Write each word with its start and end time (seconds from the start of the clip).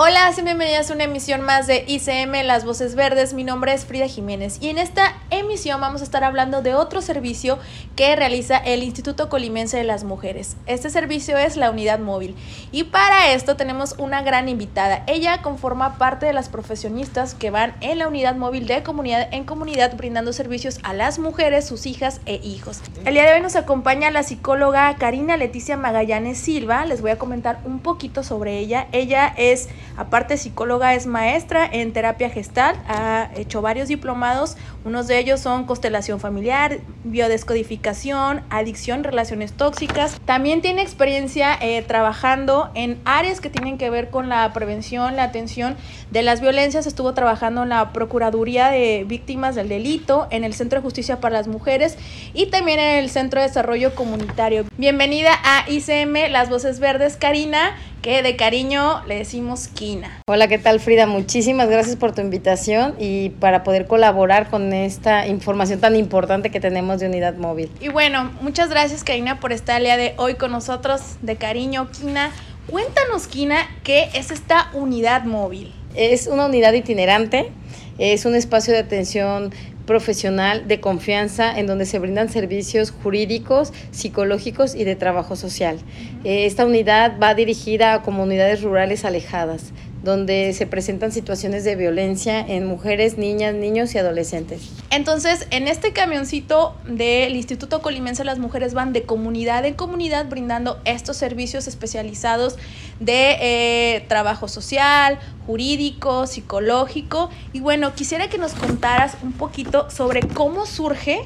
Hola, 0.00 0.30
bienvenidas 0.44 0.92
a 0.92 0.94
una 0.94 1.02
emisión 1.02 1.40
más 1.40 1.66
de 1.66 1.84
ICM 1.88 2.46
Las 2.46 2.64
Voces 2.64 2.94
Verdes. 2.94 3.34
Mi 3.34 3.42
nombre 3.42 3.74
es 3.74 3.84
Frida 3.84 4.06
Jiménez 4.06 4.58
y 4.60 4.68
en 4.68 4.78
esta 4.78 5.16
emisión 5.30 5.80
vamos 5.80 6.02
a 6.02 6.04
estar 6.04 6.22
hablando 6.22 6.62
de 6.62 6.76
otro 6.76 7.02
servicio 7.02 7.58
que 7.96 8.14
realiza 8.14 8.58
el 8.58 8.84
Instituto 8.84 9.28
Colimense 9.28 9.76
de 9.76 9.82
las 9.82 10.04
Mujeres. 10.04 10.56
Este 10.66 10.88
servicio 10.88 11.36
es 11.36 11.56
la 11.56 11.72
unidad 11.72 11.98
móvil 11.98 12.36
y 12.70 12.84
para 12.84 13.32
esto 13.32 13.56
tenemos 13.56 13.96
una 13.98 14.22
gran 14.22 14.48
invitada. 14.48 15.02
Ella 15.08 15.42
conforma 15.42 15.98
parte 15.98 16.26
de 16.26 16.32
las 16.32 16.48
profesionistas 16.48 17.34
que 17.34 17.50
van 17.50 17.74
en 17.80 17.98
la 17.98 18.06
unidad 18.06 18.36
móvil 18.36 18.68
de 18.68 18.84
comunidad 18.84 19.26
en 19.32 19.42
comunidad 19.42 19.96
brindando 19.96 20.32
servicios 20.32 20.78
a 20.84 20.94
las 20.94 21.18
mujeres, 21.18 21.66
sus 21.66 21.86
hijas 21.86 22.20
e 22.24 22.36
hijos. 22.36 22.82
El 23.04 23.14
día 23.14 23.26
de 23.26 23.32
hoy 23.32 23.40
nos 23.40 23.56
acompaña 23.56 24.12
la 24.12 24.22
psicóloga 24.22 24.94
Karina 24.94 25.36
Leticia 25.36 25.76
Magallanes 25.76 26.38
Silva. 26.38 26.84
Les 26.84 27.00
voy 27.00 27.10
a 27.10 27.18
comentar 27.18 27.58
un 27.64 27.80
poquito 27.80 28.22
sobre 28.22 28.58
ella. 28.60 28.86
Ella 28.92 29.34
es 29.36 29.68
Aparte, 29.96 30.36
psicóloga 30.36 30.94
es 30.94 31.06
maestra 31.06 31.68
en 31.70 31.92
terapia 31.92 32.30
gestal, 32.30 32.76
ha 32.88 33.30
hecho 33.36 33.62
varios 33.62 33.88
diplomados, 33.88 34.56
unos 34.84 35.06
de 35.08 35.18
ellos 35.18 35.40
son 35.40 35.64
constelación 35.64 36.20
familiar, 36.20 36.78
biodescodificación, 37.04 38.42
adicción, 38.48 39.04
relaciones 39.04 39.52
tóxicas. 39.52 40.20
También 40.24 40.62
tiene 40.62 40.82
experiencia 40.82 41.58
eh, 41.60 41.82
trabajando 41.82 42.70
en 42.74 42.98
áreas 43.04 43.40
que 43.40 43.50
tienen 43.50 43.76
que 43.76 43.90
ver 43.90 44.10
con 44.10 44.28
la 44.28 44.52
prevención, 44.52 45.16
la 45.16 45.24
atención 45.24 45.76
de 46.10 46.22
las 46.22 46.40
violencias. 46.40 46.86
Estuvo 46.86 47.12
trabajando 47.14 47.64
en 47.64 47.70
la 47.70 47.92
Procuraduría 47.92 48.70
de 48.70 49.04
Víctimas 49.06 49.54
del 49.54 49.68
Delito, 49.68 50.28
en 50.30 50.44
el 50.44 50.54
Centro 50.54 50.78
de 50.78 50.82
Justicia 50.82 51.20
para 51.20 51.34
las 51.34 51.48
Mujeres 51.48 51.98
y 52.32 52.46
también 52.46 52.78
en 52.78 52.98
el 52.98 53.10
Centro 53.10 53.40
de 53.40 53.48
Desarrollo 53.48 53.94
Comunitario. 53.94 54.64
Bienvenida 54.76 55.32
a 55.44 55.68
ICM 55.68 56.30
Las 56.30 56.48
Voces 56.48 56.80
Verdes, 56.80 57.16
Karina 57.16 57.76
que 58.02 58.22
de 58.22 58.36
cariño 58.36 59.02
le 59.06 59.16
decimos 59.16 59.68
Kina. 59.68 60.22
Hola, 60.28 60.48
¿qué 60.48 60.58
tal 60.58 60.80
Frida? 60.80 61.06
Muchísimas 61.06 61.68
gracias 61.68 61.96
por 61.96 62.14
tu 62.14 62.20
invitación 62.20 62.94
y 62.98 63.30
para 63.30 63.64
poder 63.64 63.86
colaborar 63.86 64.48
con 64.50 64.72
esta 64.72 65.26
información 65.26 65.80
tan 65.80 65.96
importante 65.96 66.50
que 66.50 66.60
tenemos 66.60 67.00
de 67.00 67.06
unidad 67.06 67.34
móvil. 67.36 67.70
Y 67.80 67.88
bueno, 67.88 68.30
muchas 68.40 68.70
gracias 68.70 69.04
Karina 69.04 69.40
por 69.40 69.52
estar 69.52 69.78
el 69.78 69.84
día 69.84 69.96
de 69.96 70.14
hoy 70.16 70.34
con 70.34 70.52
nosotros, 70.52 71.16
de 71.22 71.36
cariño 71.36 71.90
Kina. 71.90 72.30
Cuéntanos 72.68 73.26
Kina, 73.26 73.68
¿qué 73.82 74.08
es 74.14 74.30
esta 74.30 74.70
unidad 74.74 75.24
móvil? 75.24 75.72
Es 75.94 76.26
una 76.26 76.46
unidad 76.46 76.74
itinerante, 76.74 77.50
es 77.98 78.24
un 78.26 78.34
espacio 78.34 78.72
de 78.72 78.80
atención 78.80 79.52
profesional 79.88 80.68
de 80.68 80.80
confianza 80.80 81.58
en 81.58 81.66
donde 81.66 81.86
se 81.86 81.98
brindan 81.98 82.28
servicios 82.28 82.92
jurídicos, 82.92 83.72
psicológicos 83.90 84.74
y 84.74 84.84
de 84.84 84.94
trabajo 84.94 85.34
social. 85.34 85.78
Eh, 86.22 86.44
esta 86.44 86.66
unidad 86.66 87.18
va 87.20 87.34
dirigida 87.34 87.94
a 87.94 88.02
comunidades 88.02 88.62
rurales 88.62 89.04
alejadas 89.06 89.72
donde 90.02 90.52
se 90.52 90.66
presentan 90.66 91.12
situaciones 91.12 91.64
de 91.64 91.74
violencia 91.76 92.40
en 92.40 92.66
mujeres, 92.66 93.18
niñas, 93.18 93.54
niños 93.54 93.94
y 93.94 93.98
adolescentes. 93.98 94.70
Entonces, 94.90 95.46
en 95.50 95.66
este 95.66 95.92
camioncito 95.92 96.76
del 96.86 97.34
Instituto 97.34 97.82
Colimense 97.82 98.24
las 98.24 98.38
mujeres 98.38 98.74
van 98.74 98.92
de 98.92 99.02
comunidad 99.02 99.64
en 99.66 99.74
comunidad 99.74 100.28
brindando 100.28 100.80
estos 100.84 101.16
servicios 101.16 101.66
especializados 101.66 102.56
de 103.00 103.36
eh, 103.40 104.04
trabajo 104.08 104.48
social, 104.48 105.18
jurídico, 105.46 106.26
psicológico. 106.26 107.30
Y 107.52 107.60
bueno, 107.60 107.94
quisiera 107.94 108.28
que 108.28 108.38
nos 108.38 108.52
contaras 108.52 109.16
un 109.22 109.32
poquito 109.32 109.90
sobre 109.90 110.20
cómo 110.20 110.66
surge 110.66 111.22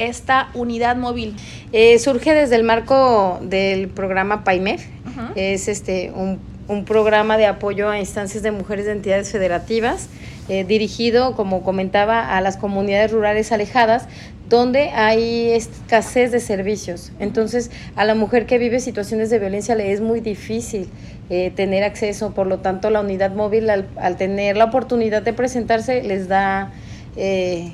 esta 0.00 0.48
unidad 0.54 0.96
móvil? 0.96 1.36
Eh, 1.72 1.98
surge 1.98 2.32
desde 2.34 2.56
el 2.56 2.64
marco 2.64 3.38
del 3.42 3.88
programa 3.88 4.44
PAIMEF. 4.44 4.86
Es 5.34 5.68
este 5.68 6.10
un 6.14 6.40
un 6.70 6.84
programa 6.84 7.36
de 7.36 7.46
apoyo 7.46 7.88
a 7.88 7.98
instancias 7.98 8.44
de 8.44 8.52
mujeres 8.52 8.86
de 8.86 8.92
entidades 8.92 9.32
federativas, 9.32 10.08
eh, 10.48 10.62
dirigido, 10.64 11.34
como 11.34 11.64
comentaba, 11.64 12.36
a 12.36 12.40
las 12.40 12.56
comunidades 12.56 13.10
rurales 13.10 13.50
alejadas, 13.50 14.06
donde 14.48 14.90
hay 14.90 15.50
escasez 15.50 16.30
de 16.30 16.38
servicios. 16.38 17.10
Entonces, 17.18 17.72
a 17.96 18.04
la 18.04 18.14
mujer 18.14 18.46
que 18.46 18.58
vive 18.58 18.78
situaciones 18.78 19.30
de 19.30 19.40
violencia 19.40 19.74
le 19.74 19.92
es 19.92 20.00
muy 20.00 20.20
difícil 20.20 20.88
eh, 21.28 21.50
tener 21.54 21.82
acceso, 21.82 22.32
por 22.34 22.46
lo 22.46 22.58
tanto, 22.58 22.88
la 22.90 23.00
unidad 23.00 23.32
móvil, 23.32 23.68
al, 23.68 24.16
tener 24.16 24.56
la 24.56 24.66
oportunidad 24.66 25.22
de 25.22 25.32
presentarse, 25.32 26.02
les 26.02 26.28
da... 26.28 26.70
Eh, 27.16 27.72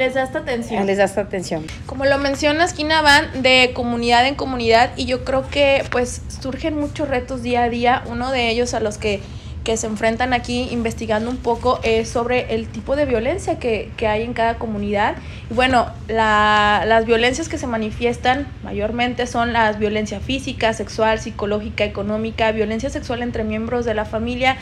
les 0.00 0.14
da 0.14 0.22
esta 0.22 0.38
atención. 0.38 0.86
Les 0.86 0.96
da 0.96 1.04
esta 1.04 1.20
atención. 1.20 1.66
Como 1.84 2.06
lo 2.06 2.16
mencionas, 2.16 2.72
Kina, 2.72 3.02
van 3.02 3.42
de 3.42 3.72
comunidad 3.74 4.26
en 4.26 4.34
comunidad 4.34 4.92
y 4.96 5.04
yo 5.04 5.24
creo 5.26 5.46
que 5.48 5.84
pues 5.90 6.22
surgen 6.40 6.80
muchos 6.80 7.08
retos 7.08 7.42
día 7.42 7.64
a 7.64 7.68
día. 7.68 8.02
Uno 8.06 8.32
de 8.32 8.48
ellos 8.48 8.72
a 8.72 8.80
los 8.80 8.96
que, 8.96 9.20
que 9.62 9.76
se 9.76 9.86
enfrentan 9.86 10.32
aquí 10.32 10.68
investigando 10.70 11.30
un 11.30 11.36
poco 11.36 11.80
es 11.82 12.08
sobre 12.08 12.54
el 12.54 12.66
tipo 12.66 12.96
de 12.96 13.04
violencia 13.04 13.58
que, 13.58 13.92
que 13.98 14.06
hay 14.06 14.22
en 14.22 14.32
cada 14.32 14.54
comunidad. 14.54 15.16
Y 15.50 15.54
bueno, 15.54 15.92
la, 16.08 16.84
las 16.86 17.04
violencias 17.04 17.50
que 17.50 17.58
se 17.58 17.66
manifiestan 17.66 18.48
mayormente 18.64 19.26
son 19.26 19.52
las 19.52 19.78
violencia 19.78 20.18
física, 20.18 20.72
sexual, 20.72 21.20
psicológica, 21.20 21.84
económica, 21.84 22.52
violencia 22.52 22.88
sexual 22.88 23.20
entre 23.20 23.44
miembros 23.44 23.84
de 23.84 23.92
la 23.92 24.06
familia 24.06 24.56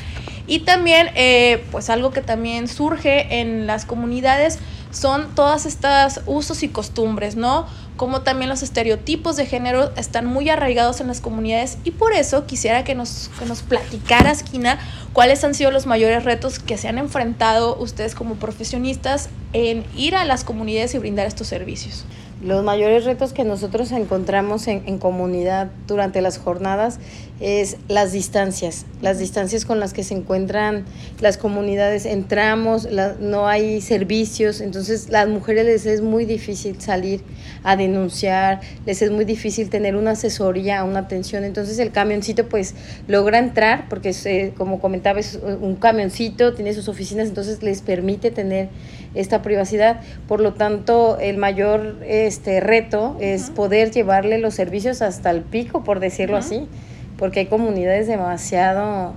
y 0.48 0.60
también 0.60 1.10
eh, 1.14 1.62
pues 1.70 1.90
algo 1.90 2.10
que 2.10 2.22
también 2.22 2.66
surge 2.66 3.40
en 3.40 3.66
las 3.68 3.84
comunidades 3.84 4.58
son 4.90 5.34
todas 5.34 5.66
estas 5.66 6.22
usos 6.26 6.62
y 6.62 6.68
costumbres, 6.68 7.36
¿no? 7.36 7.66
Como 7.96 8.22
también 8.22 8.48
los 8.48 8.62
estereotipos 8.62 9.36
de 9.36 9.46
género 9.46 9.90
están 9.96 10.26
muy 10.26 10.48
arraigados 10.50 11.00
en 11.00 11.08
las 11.08 11.20
comunidades 11.20 11.78
y 11.84 11.90
por 11.90 12.12
eso 12.12 12.46
quisiera 12.46 12.84
que 12.84 12.94
nos, 12.94 13.30
que 13.38 13.44
nos 13.44 13.62
platicaras, 13.62 14.42
Kina, 14.42 14.78
cuáles 15.12 15.42
han 15.44 15.54
sido 15.54 15.70
los 15.70 15.86
mayores 15.86 16.24
retos 16.24 16.58
que 16.58 16.78
se 16.78 16.88
han 16.88 16.98
enfrentado 16.98 17.76
ustedes 17.76 18.14
como 18.14 18.36
profesionistas 18.36 19.28
en 19.52 19.84
ir 19.96 20.14
a 20.14 20.24
las 20.24 20.44
comunidades 20.44 20.94
y 20.94 20.98
brindar 20.98 21.26
estos 21.26 21.48
servicios. 21.48 22.04
Los 22.40 22.62
mayores 22.62 23.04
retos 23.04 23.32
que 23.32 23.42
nosotros 23.42 23.90
encontramos 23.90 24.68
en, 24.68 24.98
comunidad 24.98 25.72
durante 25.88 26.20
las 26.20 26.38
jornadas 26.38 27.00
es 27.40 27.78
las 27.88 28.12
distancias, 28.12 28.86
las 29.02 29.18
distancias 29.18 29.64
con 29.64 29.80
las 29.80 29.92
que 29.92 30.04
se 30.04 30.14
encuentran 30.14 30.84
las 31.20 31.36
comunidades. 31.36 32.06
Entramos, 32.06 32.88
no 33.18 33.48
hay 33.48 33.80
servicios, 33.80 34.60
entonces 34.60 35.08
las 35.08 35.28
mujeres 35.28 35.66
les 35.66 35.86
es 35.86 36.00
muy 36.00 36.26
difícil 36.26 36.80
salir 36.80 37.22
a 37.64 37.74
denunciar, 37.74 38.60
les 38.86 39.02
es 39.02 39.10
muy 39.10 39.24
difícil 39.24 39.68
tener 39.68 39.96
una 39.96 40.12
asesoría, 40.12 40.84
una 40.84 41.00
atención. 41.00 41.42
Entonces 41.42 41.80
el 41.80 41.90
camioncito 41.90 42.48
pues 42.48 42.76
logra 43.08 43.40
entrar, 43.40 43.88
porque 43.88 44.14
eh, 44.26 44.52
como 44.56 44.80
comentaba 44.80 45.18
es 45.18 45.40
un 45.42 45.74
camioncito, 45.74 46.54
tiene 46.54 46.72
sus 46.72 46.88
oficinas, 46.88 47.26
entonces 47.26 47.64
les 47.64 47.82
permite 47.82 48.30
tener 48.30 48.68
esta 49.14 49.42
privacidad. 49.42 50.00
Por 50.26 50.40
lo 50.40 50.54
tanto, 50.54 51.18
el 51.20 51.36
mayor 51.36 51.96
este, 52.06 52.60
reto 52.60 53.16
es 53.20 53.50
poder 53.50 53.90
llevarle 53.90 54.38
los 54.38 54.54
servicios 54.54 55.02
hasta 55.02 55.30
el 55.30 55.42
pico, 55.42 55.84
por 55.84 56.00
decirlo 56.00 56.36
así, 56.36 56.68
porque 57.16 57.40
hay 57.40 57.46
comunidades 57.46 58.06
demasiado 58.06 59.14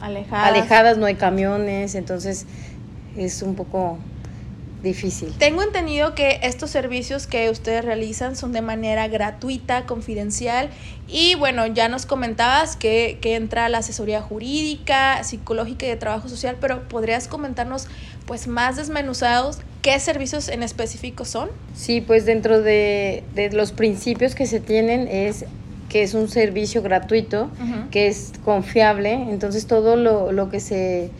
alejadas. 0.00 0.48
alejadas, 0.48 0.98
no 0.98 1.06
hay 1.06 1.14
camiones, 1.14 1.94
entonces 1.94 2.46
es 3.16 3.42
un 3.42 3.54
poco 3.54 3.98
difícil. 4.86 5.34
Tengo 5.38 5.62
entendido 5.62 6.14
que 6.14 6.40
estos 6.42 6.70
servicios 6.70 7.26
que 7.26 7.50
ustedes 7.50 7.84
realizan 7.84 8.36
son 8.36 8.52
de 8.52 8.62
manera 8.62 9.06
gratuita, 9.08 9.84
confidencial 9.84 10.70
y 11.06 11.34
bueno, 11.34 11.66
ya 11.66 11.88
nos 11.88 12.06
comentabas 12.06 12.76
que, 12.76 13.18
que, 13.20 13.36
entra 13.36 13.68
la 13.68 13.78
asesoría 13.78 14.22
jurídica, 14.22 15.22
psicológica 15.22 15.86
y 15.86 15.90
de 15.90 15.96
trabajo 15.96 16.28
social, 16.28 16.56
pero 16.60 16.88
¿podrías 16.88 17.28
comentarnos 17.28 17.86
pues 18.26 18.48
más 18.48 18.76
desmenuzados 18.76 19.58
qué 19.82 20.00
servicios 20.00 20.48
en 20.48 20.62
específico 20.62 21.24
son? 21.24 21.50
Sí, 21.74 22.00
pues 22.00 22.24
dentro 22.24 22.62
de, 22.62 23.22
de 23.34 23.50
los 23.50 23.72
principios 23.72 24.34
que 24.34 24.46
se 24.46 24.58
tienen 24.58 25.06
es 25.06 25.44
que 25.88 26.02
es 26.02 26.14
un 26.14 26.28
servicio 26.28 26.82
gratuito, 26.82 27.50
que 27.90 28.08
es 28.08 28.32
confiable, 28.44 29.12
entonces 29.12 29.66
todo 29.66 29.96
lo, 29.96 30.32
lo 30.32 30.50
que 30.50 30.60
se 30.60 31.10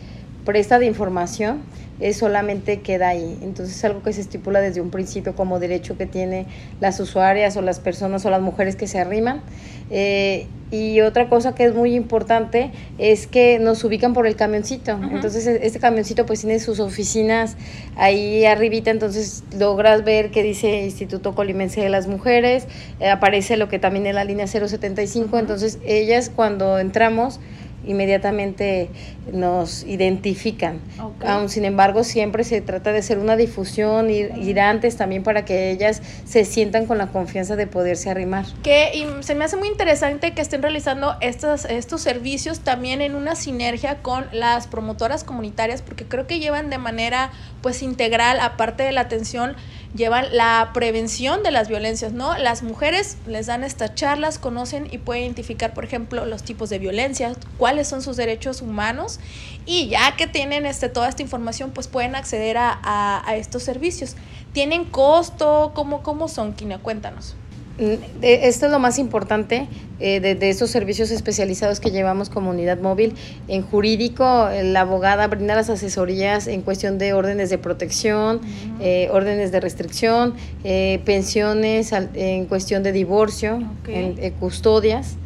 presta 0.45 0.79
de 0.79 0.85
información 0.85 1.61
es 1.99 2.17
solamente 2.17 2.81
queda 2.81 3.09
ahí. 3.09 3.37
Entonces 3.41 3.75
es 3.75 3.85
algo 3.85 4.03
que 4.03 4.13
se 4.13 4.21
estipula 4.21 4.61
desde 4.61 4.81
un 4.81 4.89
principio 4.89 5.35
como 5.35 5.59
derecho 5.59 5.97
que 5.97 6.05
tiene 6.05 6.45
las 6.79 6.99
usuarias 6.99 7.57
o 7.57 7.61
las 7.61 7.79
personas 7.79 8.25
o 8.25 8.29
las 8.29 8.41
mujeres 8.41 8.75
que 8.75 8.87
se 8.87 8.99
arriman. 8.99 9.41
Eh, 9.89 10.47
y 10.69 10.99
otra 10.99 11.29
cosa 11.29 11.55
que 11.55 11.63
es 11.63 11.73
muy 11.73 11.95
importante 11.95 12.71
es 12.97 13.25
que 13.25 13.57
nos 13.57 13.83
ubican 13.85 14.13
por 14.13 14.27
el 14.27 14.35
camioncito. 14.35 14.99
Entonces 15.11 15.47
e, 15.47 15.65
este 15.65 15.79
camioncito 15.79 16.25
pues 16.25 16.41
tiene 16.41 16.59
sus 16.59 16.81
oficinas 16.81 17.55
ahí 17.95 18.43
arribita, 18.43 18.91
entonces 18.91 19.43
logras 19.57 20.03
ver 20.03 20.29
que 20.29 20.43
dice 20.43 20.83
Instituto 20.83 21.35
Colimense 21.35 21.79
de 21.79 21.89
las 21.89 22.07
Mujeres, 22.07 22.67
eh, 22.99 23.09
aparece 23.09 23.55
lo 23.55 23.69
que 23.69 23.79
también 23.79 24.07
es 24.07 24.15
la 24.15 24.25
línea 24.25 24.45
075, 24.45 25.39
entonces 25.39 25.79
ellas 25.85 26.29
cuando 26.35 26.79
entramos 26.79 27.39
inmediatamente 27.87 28.89
nos 29.31 29.83
identifican. 29.83 30.79
Aún 31.25 31.49
sin 31.49 31.65
embargo, 31.65 32.03
siempre 32.03 32.43
se 32.43 32.61
trata 32.61 32.91
de 32.91 32.99
hacer 32.99 33.19
una 33.19 33.35
difusión, 33.35 34.09
ir, 34.09 34.31
ir, 34.37 34.59
antes 34.59 34.97
también 34.97 35.23
para 35.23 35.45
que 35.45 35.71
ellas 35.71 36.01
se 36.25 36.45
sientan 36.45 36.85
con 36.85 36.97
la 36.97 37.07
confianza 37.07 37.55
de 37.55 37.67
poderse 37.67 38.09
arrimar. 38.09 38.45
Que 38.63 38.91
y 38.93 39.23
se 39.23 39.35
me 39.35 39.45
hace 39.45 39.57
muy 39.57 39.67
interesante 39.67 40.33
que 40.33 40.41
estén 40.41 40.61
realizando 40.61 41.15
estos, 41.21 41.65
estos 41.65 42.01
servicios 42.01 42.59
también 42.61 43.01
en 43.01 43.15
una 43.15 43.35
sinergia 43.35 44.01
con 44.01 44.25
las 44.31 44.67
promotoras 44.67 45.23
comunitarias, 45.23 45.81
porque 45.81 46.05
creo 46.05 46.27
que 46.27 46.39
llevan 46.39 46.69
de 46.69 46.77
manera 46.77 47.31
pues 47.61 47.81
integral, 47.81 48.39
aparte 48.39 48.83
de 48.83 48.91
la 48.91 49.01
atención, 49.01 49.55
llevan 49.97 50.25
la 50.31 50.71
prevención 50.73 51.43
de 51.43 51.51
las 51.51 51.67
violencias, 51.67 52.13
¿no? 52.13 52.37
Las 52.37 52.63
mujeres 52.63 53.17
les 53.27 53.47
dan 53.47 53.63
estas 53.63 53.95
charlas, 53.95 54.39
conocen 54.39 54.87
y 54.89 54.99
pueden 54.99 55.23
identificar, 55.23 55.73
por 55.73 55.83
ejemplo, 55.83 56.25
los 56.25 56.43
tipos 56.43 56.69
de 56.69 56.79
violencia, 56.79 57.33
cuáles 57.57 57.87
son 57.89 58.01
sus 58.01 58.15
derechos 58.15 58.61
humanos 58.61 59.19
y 59.65 59.89
ya 59.89 60.15
que 60.15 60.27
tienen 60.27 60.65
este, 60.65 60.87
toda 60.87 61.09
esta 61.09 61.21
información, 61.21 61.71
pues 61.71 61.87
pueden 61.87 62.15
acceder 62.15 62.57
a, 62.57 62.79
a, 62.81 63.35
estos 63.35 63.63
servicios. 63.63 64.15
¿Tienen 64.53 64.85
costo? 64.85 65.73
¿Cómo, 65.75 66.03
cómo 66.03 66.29
son, 66.29 66.53
Kina? 66.53 66.77
Cuéntanos. 66.77 67.35
Mm, 67.79 68.23
esto 68.23 68.65
es 68.65 68.71
lo 68.71 68.79
más 68.79 68.97
importante 68.97 69.67
eh, 69.99 70.19
de, 70.19 70.49
estos 70.49 70.71
servicios 70.71 71.11
especializados 71.11 71.79
que 71.79 71.91
llevamos 71.91 72.29
comunidad 72.29 72.79
móvil. 72.79 73.13
En 73.47 73.61
jurídico, 73.61 74.49
la 74.63 74.81
abogada 74.81 75.27
brinda 75.27 75.55
las 75.55 75.69
asesorías 75.69 76.47
en 76.47 76.61
cuestión 76.61 76.97
de 76.97 77.13
órdenes 77.13 77.49
de 77.49 77.57
protección, 77.57 78.41
eh, 78.79 79.09
órdenes 79.11 79.51
de 79.51 79.59
restricción, 79.59 80.33
eh, 80.63 81.01
pensiones 81.05 81.91
en 81.91 82.45
cuestión 82.45 82.83
de 82.83 82.91
divorcio, 82.91 83.59
en, 83.87 84.31
custodias. 84.39 85.17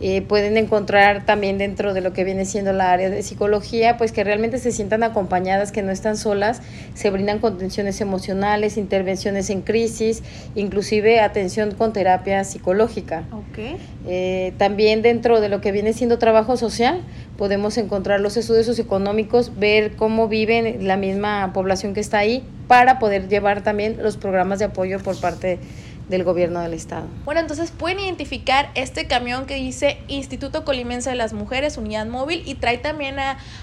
Eh, 0.00 0.20
pueden 0.20 0.58
encontrar 0.58 1.24
también 1.24 1.56
dentro 1.56 1.94
de 1.94 2.02
lo 2.02 2.12
que 2.12 2.24
viene 2.24 2.44
siendo 2.44 2.72
la 2.72 2.92
área 2.92 3.08
de 3.08 3.22
psicología, 3.22 3.96
pues 3.96 4.12
que 4.12 4.24
realmente 4.24 4.58
se 4.58 4.70
sientan 4.70 5.02
acompañadas, 5.02 5.72
que 5.72 5.82
no 5.82 5.90
están 5.90 6.18
solas, 6.18 6.60
se 6.94 7.08
brindan 7.10 7.38
contenciones 7.38 8.00
emocionales, 8.02 8.76
intervenciones 8.76 9.48
en 9.48 9.62
crisis, 9.62 10.22
inclusive 10.54 11.20
atención 11.20 11.72
con 11.72 11.94
terapia 11.94 12.44
psicológica. 12.44 13.24
Eh, 14.06 14.52
también 14.58 15.00
dentro 15.00 15.40
de 15.40 15.48
lo 15.48 15.62
que 15.62 15.72
viene 15.72 15.94
siendo 15.94 16.18
trabajo 16.18 16.58
social, 16.58 17.00
podemos 17.38 17.78
encontrar 17.78 18.20
los 18.20 18.36
estudios 18.36 18.66
socioeconómicos, 18.66 19.58
ver 19.58 19.96
cómo 19.96 20.28
viven 20.28 20.86
la 20.86 20.96
misma 20.96 21.52
población 21.54 21.94
que 21.94 22.00
está 22.00 22.18
ahí, 22.18 22.44
para 22.68 22.98
poder 22.98 23.28
llevar 23.28 23.62
también 23.62 23.96
los 24.02 24.16
programas 24.16 24.58
de 24.58 24.66
apoyo 24.66 24.98
por 24.98 25.18
parte 25.20 25.46
de 25.46 25.58
del 26.08 26.22
gobierno 26.24 26.60
del 26.60 26.72
estado. 26.74 27.06
Bueno, 27.24 27.40
entonces 27.40 27.72
pueden 27.72 27.98
identificar 28.00 28.70
este 28.74 29.06
camión 29.06 29.46
que 29.46 29.56
dice 29.56 29.98
Instituto 30.08 30.64
Colimense 30.64 31.10
de 31.10 31.16
las 31.16 31.32
Mujeres, 31.32 31.78
Unidad 31.78 32.06
Móvil, 32.06 32.42
y 32.46 32.54
trae 32.54 32.78
también 32.78 33.16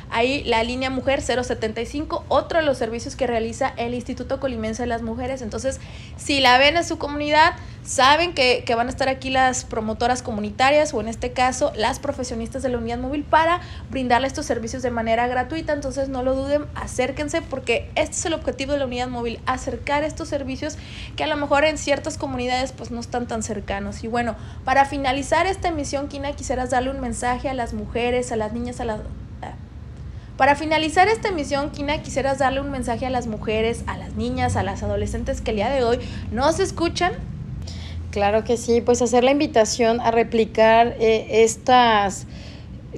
ahí 0.10 0.44
la 0.44 0.64
línea 0.64 0.90
Mujer 0.90 1.22
075, 1.22 2.26
otro 2.28 2.60
de 2.60 2.66
los 2.66 2.78
servicios 2.78 3.16
que 3.16 3.28
realiza 3.28 3.74
el 3.78 3.94
Instituto 3.94 4.40
Colimense 4.40 4.84
de 4.84 4.88
las 4.88 5.02
Mujeres. 5.02 5.42
Entonces, 5.42 5.80
si 6.18 6.42
la 6.42 6.58
ven 6.58 6.76
en 6.76 6.84
su 6.84 6.98
comunidad, 6.98 7.54
saben 7.84 8.34
que, 8.34 8.64
que 8.66 8.76
van 8.76 8.88
a 8.88 8.90
estar 8.90 9.10
aquí 9.10 9.30
las 9.30 9.66
promotoras 9.66 10.22
comunitarias 10.22 10.94
o 10.94 11.02
en 11.02 11.08
este 11.08 11.32
caso 11.32 11.72
las 11.76 12.00
profesionistas 12.00 12.64
de 12.64 12.70
la 12.70 12.78
unidad 12.78 12.98
móvil 12.98 13.24
para 13.24 13.62
brindarle 13.90 14.28
estos 14.28 14.46
servicios 14.46 14.84
de 14.84 14.92
manera 14.92 15.28
gratuita. 15.28 15.74
Entonces 15.74 16.10
no 16.10 16.24
lo 16.24 16.36
duden, 16.36 16.66
acérquense 16.76 17.42
porque 17.42 17.90
este 17.96 18.16
es 18.16 18.26
el 18.26 18.34
objetivo 18.34 18.74
de 18.74 18.80
la 18.80 18.86
unidad 18.86 19.08
móvil, 19.08 19.40
acercar 19.46 20.04
estos 20.04 20.30
servicios 20.30 20.78
que 21.16 21.24
a 21.24 21.28
lo 21.28 21.36
mejor 21.36 21.66
en 21.66 21.78
ciertas 21.78 22.18
comunidades 22.18 22.72
pues 22.72 22.92
no 22.92 23.00
están 23.00 23.28
tan 23.28 23.44
cercanos. 23.44 24.04
Y 24.04 24.08
bueno, 24.08 24.36
para 24.64 24.86
finalizar 24.86 25.46
esta 25.48 25.68
emisión, 25.70 26.08
Kina, 26.08 26.34
quisieras 26.34 26.70
darle 26.70 26.92
un 26.92 27.02
mensaje 27.02 27.50
a 27.50 27.54
las 27.54 27.74
mujeres, 27.74 28.32
a 28.32 28.36
las 28.36 28.54
niñas, 28.54 28.80
a 28.80 28.86
las... 28.86 29.00
Para 30.38 30.56
finalizar 30.56 31.08
esta 31.10 31.30
emisión, 31.30 31.70
Kina, 31.70 32.02
quisieras 32.02 32.40
darle 32.40 32.60
un 32.60 32.72
mensaje 32.72 33.06
a 33.06 33.12
las 33.12 33.28
mujeres, 33.28 33.84
a 33.86 33.98
las 33.98 34.14
niñas, 34.16 34.56
a 34.56 34.64
las 34.64 34.82
adolescentes 34.82 35.42
que 35.42 35.52
el 35.52 35.58
día 35.58 35.70
de 35.70 35.84
hoy 35.84 36.00
no 36.32 36.52
se 36.54 36.64
escuchan. 36.64 37.14
Claro 38.14 38.44
que 38.44 38.58
sí, 38.58 38.80
pues 38.80 39.02
hacer 39.02 39.24
la 39.24 39.32
invitación 39.32 40.00
a 40.00 40.12
replicar 40.12 40.96
eh, 41.00 41.26
estas 41.44 42.28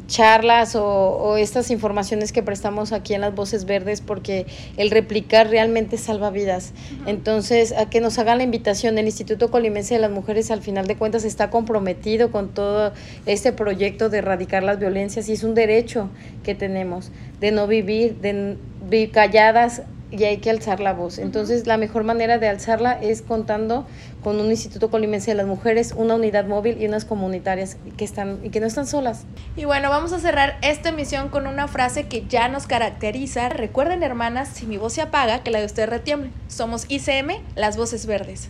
charlas 0.07 0.75
o, 0.75 1.37
estas 1.37 1.71
informaciones 1.71 2.33
que 2.33 2.43
prestamos 2.43 2.91
aquí 2.91 3.13
en 3.13 3.21
las 3.21 3.33
Voces 3.33 3.63
Verdes 3.63 4.01
porque 4.01 4.45
el 4.75 4.91
replicar 4.91 5.49
realmente 5.49 5.97
salva 5.97 6.31
vidas. 6.31 6.73
Entonces, 7.05 7.71
a 7.71 7.89
que 7.89 8.01
nos 8.01 8.19
hagan 8.19 8.39
la 8.39 8.43
invitación, 8.43 8.97
el 8.97 9.05
Instituto 9.05 9.49
Colimense 9.49 9.93
de 9.93 10.01
las 10.01 10.11
Mujeres 10.11 10.51
al 10.51 10.61
final 10.61 10.85
de 10.85 10.97
cuentas 10.97 11.23
está 11.23 11.49
comprometido 11.49 12.29
con 12.29 12.49
todo 12.49 12.91
este 13.25 13.53
proyecto 13.53 14.09
de 14.09 14.17
erradicar 14.17 14.63
las 14.63 14.79
violencias 14.79 15.29
y 15.29 15.31
es 15.31 15.45
un 15.45 15.55
derecho 15.55 16.09
que 16.43 16.55
tenemos 16.55 17.13
de 17.39 17.51
no 17.51 17.67
vivir, 17.67 18.17
de 18.17 18.57
vivir 18.83 19.11
calladas 19.11 19.83
y 20.17 20.23
hay 20.23 20.37
que 20.37 20.49
alzar 20.49 20.79
la 20.79 20.93
voz. 20.93 21.17
Entonces, 21.17 21.67
la 21.67 21.77
mejor 21.77 22.03
manera 22.03 22.37
de 22.37 22.47
alzarla 22.47 22.93
es 22.93 23.21
contando 23.21 23.85
con 24.23 24.39
un 24.39 24.49
Instituto 24.49 24.89
Colimense 24.89 25.31
de 25.31 25.35
las 25.35 25.45
Mujeres, 25.45 25.93
una 25.95 26.15
unidad 26.15 26.45
móvil 26.45 26.81
y 26.81 26.87
unas 26.87 27.05
comunitarias 27.05 27.77
que 27.97 28.05
están 28.05 28.39
y 28.43 28.49
que 28.49 28.59
no 28.59 28.67
están 28.67 28.87
solas. 28.87 29.25
Y 29.55 29.65
bueno, 29.65 29.89
vamos 29.89 30.13
a 30.13 30.19
cerrar 30.19 30.57
esta 30.61 30.89
emisión 30.89 31.29
con 31.29 31.47
una 31.47 31.67
frase 31.67 32.07
que 32.07 32.25
ya 32.27 32.47
nos 32.47 32.65
caracteriza. 32.67 33.49
Recuerden, 33.49 34.03
hermanas, 34.03 34.49
si 34.49 34.65
mi 34.65 34.77
voz 34.77 34.93
se 34.93 35.01
apaga, 35.01 35.43
que 35.43 35.51
la 35.51 35.59
de 35.59 35.65
ustedes 35.65 35.89
retiemble. 35.89 36.31
Somos 36.47 36.85
ICM, 36.89 37.31
las 37.55 37.77
voces 37.77 38.05
verdes. 38.05 38.49